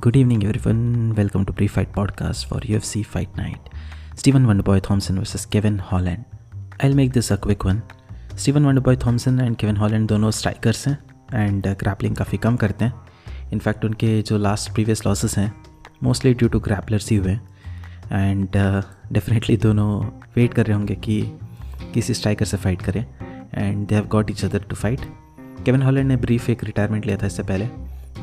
Good 0.00 0.16
evening, 0.16 0.44
everyone. 0.44 1.14
Welcome 1.14 1.44
to 1.44 1.52
Pre-Fight 1.52 1.92
Podcast 1.92 2.46
for 2.46 2.60
UFC 2.60 3.04
Fight 3.04 3.36
Night. 3.36 3.68
Stephen 4.14 4.46
Wonderboy 4.46 4.80
Thompson 4.80 5.18
versus 5.18 5.44
Kevin 5.44 5.76
Holland. 5.78 6.24
I'll 6.80 6.94
make 6.94 7.12
this 7.12 7.30
a 7.30 7.36
quick 7.38 7.64
one. 7.64 7.82
Steven 8.36 8.64
Wonderboy 8.64 8.96
Thompson 8.96 9.40
and 9.40 9.56
Kevin 9.56 9.76
Holland 9.76 10.06
दोनों 10.08 10.30
strikers 10.30 10.86
हैं 10.88 10.96
and 11.34 11.66
grappling 11.80 12.16
काफ़ी 12.16 12.38
कम 12.38 12.56
करते 12.56 12.84
हैं 12.84 13.50
in fact 13.52 13.84
उनके 13.84 14.10
जो 14.22 14.38
last 14.38 14.72
previous 14.74 15.04
losses 15.06 15.36
हैं 15.38 15.52
mostly 16.02 16.34
due 16.34 16.48
to 16.48 16.60
grapplers 16.68 17.10
ही 17.10 17.16
हुए 17.16 17.32
एंड 18.12 18.48
डेफिनेटली 19.12 19.56
दोनों 19.66 19.90
वेट 20.36 20.54
कर 20.54 20.66
रहे 20.66 20.76
होंगे 20.76 20.94
कि 21.08 21.20
किसी 21.94 22.14
स्ट्राइकर 22.14 22.44
से 22.44 22.56
फाइट 22.56 22.82
करें 22.82 23.04
and 23.54 23.86
they 23.86 23.94
have 23.94 24.08
got 24.16 24.30
each 24.30 24.44
other 24.44 24.64
to 24.70 24.76
fight 24.76 25.06
Kevin 25.64 25.82
Holland 25.82 26.08
ने 26.08 26.16
ब्रीफ 26.26 26.50
एक 26.50 26.64
रिटायरमेंट 26.64 27.06
लिया 27.06 27.18
था 27.22 27.26
इससे 27.26 27.42
पहले 27.42 27.68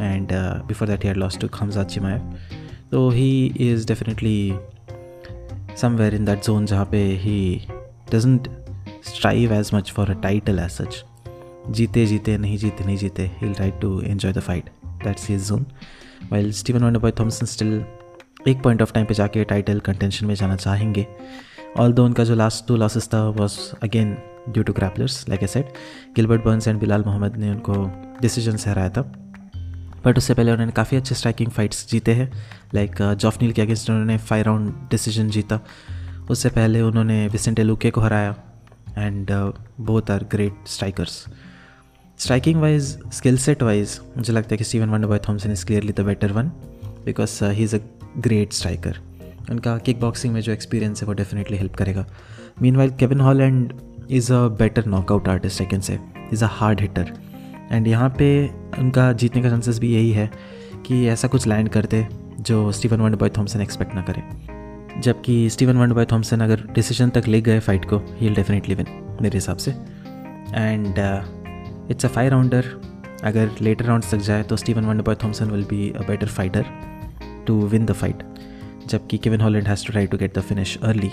and 0.00 0.28
before 0.68 0.88
that 0.88 1.02
he 1.02 1.08
had 1.08 1.16
lost 1.16 1.40
to 1.40 1.48
Khamzat 1.48 1.86
Chimaev 1.86 2.32
तो 2.90 3.08
he 3.10 3.46
is 3.60 3.86
definitely 3.86 4.54
somewhere 5.80 6.14
in 6.14 6.24
that 6.24 6.44
zone 6.44 6.66
जहाँ 6.66 6.84
पे 6.84 7.02
he 7.22 7.66
doesn't 8.12 8.48
strive 9.04 9.52
as 9.52 9.70
much 9.74 9.92
for 9.92 10.10
a 10.10 10.20
title 10.20 10.58
as 10.58 10.70
such 10.70 11.04
जीते 11.70 12.06
जीते 12.06 12.36
नहीं 12.38 12.56
जीते 12.58 12.84
नहीं 12.84 12.96
जीते 12.96 13.30
right 13.42 13.80
to 13.80 14.00
enjoy 14.00 14.32
the 14.32 14.40
fight 14.40 14.70
that's 15.04 15.28
his 15.30 15.48
zone 15.48 15.66
while 16.32 16.52
Steven 16.52 16.84
Wonder 16.84 16.98
boy 16.98 17.12
Thompson 17.20 17.46
still 17.46 17.84
एक 18.48 18.62
point 18.62 18.82
of 18.82 18.92
time 18.92 19.06
पे 19.06 19.14
जाके 19.14 19.44
टाइटल 19.44 19.80
कंटेंशन 19.80 20.26
में 20.26 20.34
जाना 20.34 20.56
चाहेंगे। 20.56 21.06
ऑल 21.78 21.92
दो 21.92 22.04
उनका 22.04 22.24
जो 22.24 22.34
लास्ट 22.34 22.66
टू 22.68 22.76
लॉसेस 22.76 23.08
था 23.14 23.28
was 23.28 23.58
again 23.82 24.16
due 24.48 24.62
to 24.62 24.72
grapplers 24.72 25.28
like 25.28 25.42
a 25.42 25.46
set 25.46 25.72
Gilbert 26.16 26.44
Burns 26.44 26.68
and 26.68 26.80
Belal 26.80 27.04
Muhammad 27.04 27.36
ने 27.36 27.50
उनको 27.50 27.74
डिसीज़न 28.22 28.56
से 28.56 28.70
हराया 28.70 28.88
था। 28.88 29.02
बट 30.06 30.18
उससे 30.18 30.34
पहले 30.34 30.52
उन्होंने 30.52 30.72
काफ़ी 30.72 30.96
अच्छे 30.96 31.14
स्ट्राइकिंग 31.14 31.50
फाइट्स 31.50 31.88
जीते 31.90 32.14
हैं। 32.14 32.30
लाइक 32.74 33.02
जॉफनील 33.02 33.52
के 33.52 33.62
अगेंस्ट 33.62 33.90
उन्होंने 33.90 34.18
फाइव 34.18 34.44
राउंड 34.44 34.72
डिसीज़न 34.90 35.30
जीता। 35.30 35.60
उससे 36.30 36.48
पहले 36.50 36.80
उन्होंने 36.80 37.26
विसेंटे 37.28 37.62
लुके 37.62 37.90
को 37.90 38.00
हराया। 38.00 38.34
And 38.98 39.30
both 39.80 40.10
are 40.10 40.24
great 40.24 40.68
strikers 40.68 41.24
striking 42.18 42.60
wise 42.60 42.86
skill 43.12 43.36
set 43.38 43.62
wise 43.62 43.98
मुझे 44.16 44.32
लगता 44.32 44.48
है 44.50 44.56
कि 44.56 44.64
Steven 44.64 44.90
Wonder 44.90 45.08
boy 45.08 45.18
Thompson 45.28 45.52
is 45.52 45.64
clearly 45.66 45.92
the 45.92 46.00
better 46.00 46.32
one 46.32 46.48
because 47.04 47.44
he 47.44 47.64
is 47.64 47.76
a 47.76 47.78
great 48.18 48.52
striker 48.52 48.98
उनका 49.50 49.76
किक 49.78 50.00
बॉक्सिंग 50.00 50.32
में 50.34 50.40
जो 50.40 50.52
एक्सपीरियंस 50.52 51.02
है, 51.02 51.06
वो 51.06 51.14
डेफिनेटली 51.14 51.56
हेल्प 51.56 51.74
करेगा। 51.74 52.06
Meanwhile 52.76 52.90
Kevin 52.90 53.20
Holland 53.20 53.72
is 54.10 54.32
a 54.32 54.36
better 54.58 54.86
knockout 54.86 55.28
artist 55.28 55.60
I 55.62 55.66
can 55.66 55.80
say 55.80 55.98
is 56.32 56.44
a 56.44 56.48
hard 56.50 56.80
hitter 56.80 57.12
and 57.72 57.86
यहाँ 57.88 58.08
पे 58.18 58.28
उनका 58.78 59.12
जीतने 59.12 59.42
का 59.42 59.50
चांसेस 59.50 59.78
भी 59.78 59.94
यही 59.94 60.10
है 60.12 60.30
कि 60.86 61.06
ऐसा 61.08 61.28
कुछ 61.28 61.46
लैंड 61.46 61.68
करते 61.68 62.06
जो 62.40 62.70
Steven 62.72 63.00
Wonder 63.00 63.16
boy 63.16 63.30
Thompson 63.36 63.60
expect 63.60 63.94
ना 63.94 64.02
करे। 64.10 64.22
जबकि 65.00 65.48
स्टीवन 65.50 65.76
वंडर 65.76 65.94
बॉय 65.94 66.04
थॉमसन 66.12 66.40
अगर 66.40 66.62
डिसीज़न 66.74 67.10
तक 67.10 67.26
ले 67.28 67.40
गए 67.40 67.60
फाइट 67.60 67.84
को 67.84 67.98
ही 68.18 68.28
डेफिनेटली 68.30 68.74
विन 68.74 68.86
मेरे 69.22 69.36
हिसाब 69.36 69.56
से। 69.56 69.70
And 69.70 70.98
it's 71.90 72.04
a 72.04 72.08
five 72.08 72.30
rounder 72.30 72.64
अगर 73.24 73.50
लेटर 73.60 73.84
राउंड 73.84 74.04
तक 74.10 74.18
जाए 74.18 74.42
तो 74.42 74.56
Steven 74.56 74.84
Wonder 74.84 75.02
boy 75.02 75.14
Thompson 75.24 75.50
will 75.50 75.64
be 75.64 75.90
a 75.90 76.06
better 76.08 76.26
fighter 76.28 76.64
to 77.46 77.60
win 77.66 77.86
the 77.86 77.92
fight 77.92 78.22
जबकि 78.88 79.18
Kevin 79.18 79.40
Holland 79.40 79.68
has 79.68 79.86
to 79.86 79.92
try 79.92 80.06
to 80.06 80.18
get 80.18 80.38
the 80.38 80.42
finish 80.42 80.76
early 80.82 81.10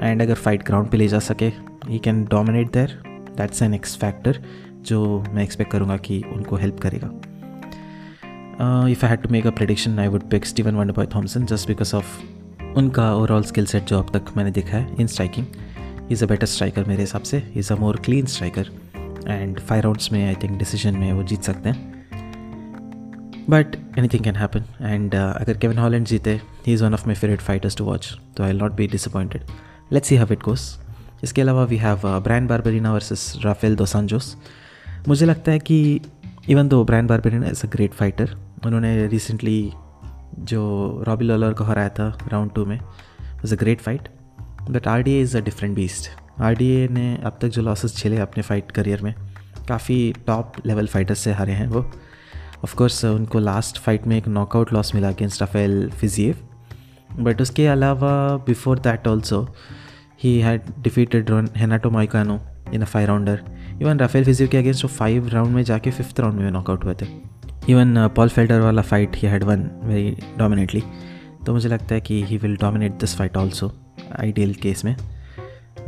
and 0.00 0.22
अगर 0.22 0.34
fight 0.34 0.64
ground 0.66 0.90
पे 0.90 0.96
ले 0.96 1.08
जा 1.08 1.18
सके 1.18 1.52
he 1.88 1.98
can 1.98 2.24
dominate 2.24 2.72
there 2.72 2.98
that's 3.36 3.62
an 3.62 3.74
X 3.74 3.96
factor 3.96 4.42
जो 4.86 5.24
मैं 5.32 5.42
expect 5.42 5.72
करूँगा 5.72 5.96
कि 5.96 6.22
उनको 6.32 6.56
हेल्प 6.56 6.80
करेगा। 6.80 7.10
If 8.90 9.04
I 9.04 9.10
had 9.10 9.22
to 9.22 9.28
make 9.28 9.46
a 9.46 9.50
prediction 9.52 9.98
I 9.98 10.08
would 10.08 10.28
pick 10.30 10.46
Steven 10.46 10.74
Wonder 10.76 10.92
boy 10.92 11.06
Thompson 11.14 11.46
just 11.46 11.68
because 11.68 11.94
of 11.96 12.18
उनका 12.76 13.14
ओवरऑल 13.14 13.42
स्किल 13.42 13.66
सेट 13.66 13.84
जो 13.84 13.98
अब 13.98 14.10
तक 14.14 14.36
मैंने 14.36 14.50
देखा 14.50 14.76
है 14.76 14.96
in 15.00 15.06
striking 15.06 15.46
is 16.12 16.24
a 16.24 16.26
better 16.28 16.46
striker 16.46 16.84
मेरे 16.84 17.02
हिसाब 17.02 17.22
से. 17.22 17.42
Is 17.56 17.72
a 17.72 17.76
more 17.76 17.96
clean 18.04 18.26
striker 18.26 18.70
and 19.28 19.60
five 19.60 19.82
rounds 19.82 20.12
में 20.12 20.26
आई 20.26 20.34
थिंक 20.42 20.58
डिसीज़न 20.58 20.98
में 20.98 21.12
वो 21.12 21.22
जीत 21.22 21.42
सकते 21.42 21.68
हैं. 21.68 21.94
But 23.50 23.76
anything 24.08 24.24
can 24.24 24.36
happen 24.36 24.64
and 24.82 25.14
अगर 25.14 25.58
केविन 25.58 25.78
हॉलैंड 25.78 26.06
जीते 26.06 26.40
he 26.66 26.72
is 26.72 26.84
one 26.84 26.94
of 26.94 27.06
my 27.06 27.14
favourite 27.14 27.40
fighters 27.40 27.76
to 27.76 27.84
watch 27.84 28.12
तो 28.36 28.44
I 28.44 28.52
not 28.52 28.72
be 28.72 28.86
disappointed 28.88 29.42
let's 29.92 30.08
see 30.08 30.16
have 30.16 30.32
it 30.32 30.42
cause 30.42 30.64
इसके 31.24 31.40
अलावा 31.42 31.64
we 31.64 31.76
have 31.76 32.08
Bryan 32.24 32.48
Barberena 32.48 32.92
versus 32.92 33.32
Rafael 33.44 33.76
dos Anjos 33.76 34.36
मुझे 35.08 35.26
लगता 35.26 35.52
है 35.52 35.58
कि 35.58 36.00
even 36.48 36.68
though 36.68 36.84
Bryan 36.84 37.08
Barberena 37.08 37.46
as 37.46 37.64
a 37.64 37.68
great 37.68 37.92
fighter 37.92 38.36
उन्होंने 38.66 39.06
recently 39.06 39.72
जो 40.38 40.62
Robbie 41.06 41.24
Lawler 41.24 41.52
को 41.52 41.64
हराया 41.64 41.88
था 41.88 42.18
राउंड 42.28 42.52
टू 42.52 42.64
में 42.64 42.80
was 43.20 43.54
a 43.54 43.56
great 43.56 43.80
fight 43.80 44.08
but 44.70 44.88
R 44.88 45.02
D 45.02 45.12
A 45.12 45.20
is 45.20 45.36
a 45.36 45.40
different 45.40 45.74
beast 45.76 46.10
R 46.40 46.54
D 46.54 46.70
A 46.70 46.88
ने 46.88 47.16
अब 47.24 47.38
तक 47.42 47.48
जो 47.48 47.62
लॉसेस 47.62 47.96
झेले 47.96 48.18
अपने 48.18 48.42
फाइट 48.42 48.70
करियर 48.70 49.02
में, 49.02 49.14
काफ़ी 49.68 50.14
टॉप 50.26 50.52
लेवल 50.66 50.86
फाइटर्स 50.86 51.18
से 51.18 51.32
हारे 51.32 51.52
हैं 51.52 51.66
वो. 51.66 51.80
ऑफकोर्स 52.64 53.04
उनको 53.04 53.38
लास्ट 53.38 53.78
फाइट 53.78 54.06
में 54.06 54.18
एक 54.18 54.28
नॉकआउट 54.28 54.72
लॉस 54.72 54.94
मिला 54.94 55.08
अगेंस्ट 55.08 55.40
राफेल 55.40 55.90
फिजिएव 55.90 56.36
बट 57.20 57.42
उसके 57.42 57.66
अलावा 57.66 58.36
before 58.36 58.78
that 58.78 59.08
also 59.08 59.54
he 60.22 60.40
had 60.40 60.62
defeated 60.78 61.48
Renato 61.56 61.90
Moicano 61.90 62.40
in 62.74 62.82
a 62.82 62.84
five 62.84 63.06
rounder 63.06 63.40
even 63.82 63.98
Rafael 63.98 64.24
Fiziev 64.24 64.48
के 64.48 64.58
अगेंस्ट 64.58 64.84
वो 64.84 64.88
फाइव 64.88 65.28
राउंड 65.28 65.54
में 65.54 65.62
जाके 65.62 65.90
फिफ्थ 65.90 66.20
राउंड 66.20 66.40
में 66.40 66.50
नॉकआउट 66.50 66.84
हुए 66.84 66.94
थे। 66.94 67.06
इवन 67.68 68.06
पॉल 68.08 68.28
फेल्डर 68.28 68.60
वाला 68.60 68.82
fight 68.82 69.16
he 69.16 69.28
had 69.28 69.44
won 69.44 69.70
very 69.84 70.16
dominantly 70.38 70.82
तो 71.46 71.52
मुझे 71.52 71.68
लगता 71.68 71.94
है 71.94 72.00
कि 72.00 72.22
he 72.24 72.36
will 72.36 72.56
dominate 72.56 72.92
this 72.92 73.16
fight 73.16 73.36
also 73.36 73.72
ideal 74.20 74.54
case 74.54 74.84
में। 74.84 74.96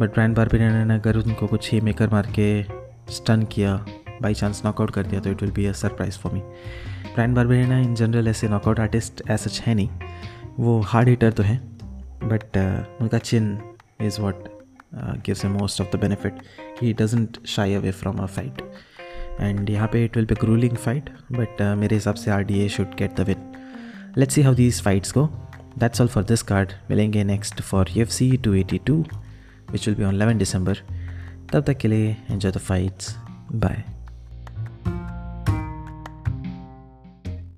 बट 0.00 0.12
ब्रांड 0.14 0.36
बारबेरियन 0.36 0.86
ने 0.88 0.94
अगर 0.94 1.16
उनको 1.16 1.46
कुछ 1.46 1.70
ही 1.72 1.80
मेकर 1.80 2.08
मार 2.08 2.26
के 2.38 2.62
स्टन 3.12 3.42
किया 3.42 3.74
बाई 4.22 4.34
चांस 4.34 4.62
नॉकआउट 4.64 4.90
कर 4.90 5.06
दिया 5.06 5.20
तो 5.20 5.30
it 5.30 5.42
will 5.42 5.52
be 5.52 5.66
a 5.66 5.72
surprise 5.72 6.18
for 6.18 6.32
me 6.32 6.40
Bryan 7.14 7.34
Barberena 7.36 7.72
in 7.72 7.94
general 7.94 8.28
ऐसे 8.28 8.48
नॉकआउट 8.48 8.80
आर्टिस्ट 8.80 9.22
ऐसा 9.30 9.50
सच 9.50 9.60
है 9.60 9.74
नहीं। 9.74 9.88
वो 10.58 10.80
हार्ड 10.80 11.08
हिटर 11.08 11.32
तो 11.32 11.42
हैं 11.42 11.60
बट 12.24 12.42
uh, 12.42 13.02
उनका 13.02 13.18
chin 13.18 13.58
is 14.00 14.20
what 14.20 14.44
gives 14.92 15.44
a 15.44 15.48
most 15.48 15.80
of 15.80 15.96
the 15.96 16.00
benefit 16.00 16.42
he 16.82 16.92
doesn't 16.92 17.38
shy 17.46 17.74
away 17.74 17.90
from 17.92 18.18
a 18.18 18.26
fight 18.26 18.62
and 19.40 19.70
यहाँ 19.70 19.88
पे 19.92 20.04
it 20.04 20.16
will 20.16 20.26
be 20.26 20.34
grueling 20.40 20.76
fight 20.76 21.10
but 21.32 21.62
मेरे 21.78 21.96
हिसाब 21.96 22.14
से 22.14 22.30
R 22.30 22.42
D 22.44 22.60
A 22.60 22.68
should 22.68 22.94
get 22.94 23.20
the 23.20 23.26
win 23.28 23.52
let's 24.18 24.34
see 24.34 24.42
how 24.42 24.54
these 24.54 24.82
fights 24.82 25.12
go 25.12 25.26
that's 25.78 26.00
all 26.00 26.08
for 26.08 26.24
this 26.24 26.42
card 26.42 26.72
मिलेंगे 26.90 27.24
next 27.24 27.60
for 27.62 27.90
U 27.90 28.02
F 28.02 28.10
C 28.10 28.36
two 28.44 28.54
eighty 28.54 28.78
two 28.86 29.04
which 29.70 29.88
will 29.88 29.96
be 29.96 30.04
on 30.04 30.18
11 30.20 30.38
दिसंबर 30.38 30.82
तब 31.52 31.62
तक 31.62 31.78
के 31.78 31.88
लिए 31.88 32.16
enjoy 32.30 32.52
the 32.52 32.58
fights 32.58 33.16
bye 33.52 33.84